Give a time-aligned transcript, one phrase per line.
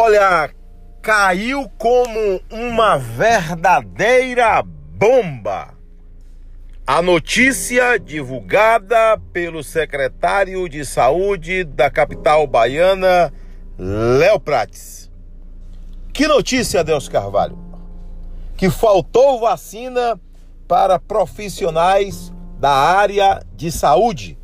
[0.00, 0.48] Olha,
[1.02, 5.74] caiu como uma verdadeira bomba.
[6.86, 13.32] A notícia divulgada pelo secretário de Saúde da capital baiana,
[13.76, 15.10] Léo Prates.
[16.12, 17.58] Que notícia, Deus Carvalho?
[18.56, 20.16] Que faltou vacina
[20.68, 24.38] para profissionais da área de saúde.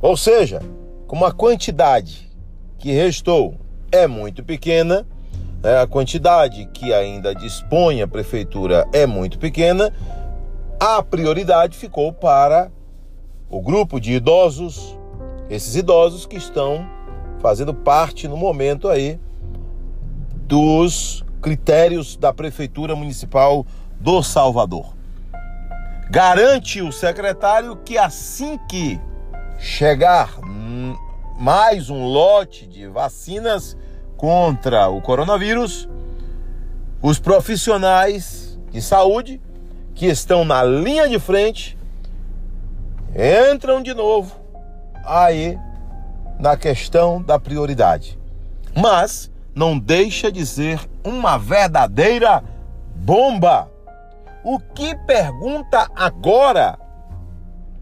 [0.00, 0.60] Ou seja,
[1.08, 2.30] com uma quantidade
[2.78, 5.06] que restou é muito pequena,
[5.62, 5.80] né?
[5.80, 9.92] a quantidade que ainda dispõe a prefeitura é muito pequena,
[10.80, 12.70] a prioridade ficou para
[13.50, 14.96] o grupo de idosos,
[15.50, 16.86] esses idosos que estão
[17.40, 19.18] fazendo parte no momento aí
[20.46, 23.66] dos critérios da prefeitura municipal
[24.00, 24.94] do Salvador.
[26.10, 28.98] Garante o secretário que assim que
[29.58, 30.38] chegar
[31.38, 33.76] mais um lote de vacinas
[34.16, 35.88] contra o coronavírus,
[37.00, 39.40] os profissionais de saúde
[39.94, 41.78] que estão na linha de frente
[43.14, 44.34] entram de novo
[45.04, 45.56] aí
[46.40, 48.18] na questão da prioridade.
[48.76, 52.42] Mas não deixa de ser uma verdadeira
[52.96, 53.70] bomba.
[54.42, 56.76] O que pergunta agora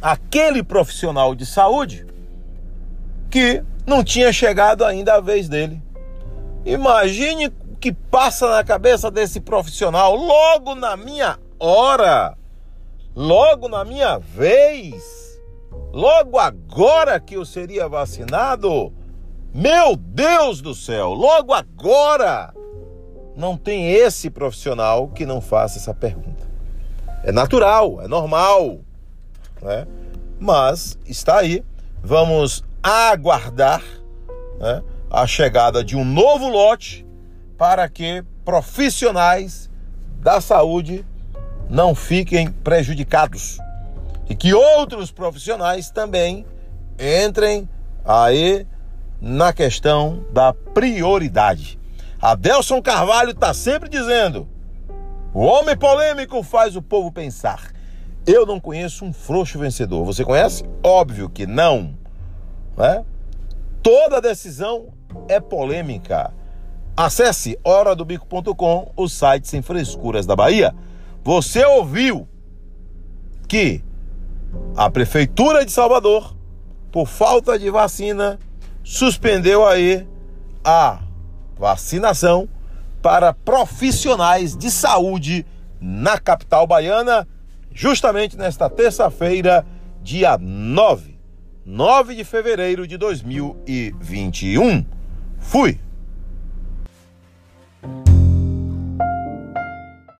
[0.00, 2.06] aquele profissional de saúde
[3.32, 5.82] que não tinha chegado ainda a vez dele.
[6.66, 12.36] Imagine o que passa na cabeça desse profissional logo na minha hora,
[13.16, 15.40] logo na minha vez,
[15.90, 18.92] logo agora que eu seria vacinado.
[19.54, 22.52] Meu Deus do céu, logo agora!
[23.34, 26.46] Não tem esse profissional que não faça essa pergunta.
[27.24, 28.80] É natural, é normal,
[29.62, 29.86] né?
[30.38, 31.64] Mas está aí.
[32.02, 33.82] Vamos aguardar
[34.58, 37.06] né, a chegada de um novo lote
[37.56, 39.70] para que profissionais
[40.20, 41.06] da saúde
[41.70, 43.58] não fiquem prejudicados
[44.28, 46.44] e que outros profissionais também
[46.98, 47.68] entrem
[48.04, 48.66] aí
[49.20, 51.78] na questão da prioridade.
[52.20, 54.48] Adelson Carvalho está sempre dizendo:
[55.34, 57.72] o homem polêmico faz o povo pensar.
[58.26, 60.04] Eu não conheço um frouxo vencedor.
[60.04, 60.64] Você conhece?
[60.82, 61.94] Óbvio que não.
[62.76, 63.04] Né?
[63.82, 64.88] Toda decisão
[65.28, 66.32] é polêmica.
[66.96, 70.74] Acesse horadobico.com, o site sem frescuras da Bahia.
[71.24, 72.28] Você ouviu
[73.48, 73.82] que
[74.76, 76.36] a prefeitura de Salvador,
[76.90, 78.38] por falta de vacina,
[78.84, 80.06] suspendeu aí
[80.64, 81.00] a
[81.58, 82.48] vacinação
[83.00, 85.46] para profissionais de saúde
[85.80, 87.26] na capital baiana,
[87.72, 89.66] justamente nesta terça-feira,
[90.02, 91.11] dia 9
[91.64, 94.84] 9 de fevereiro de 2021.
[95.38, 95.78] Fui!